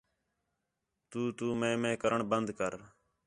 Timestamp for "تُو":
1.09-1.21, 1.37-1.47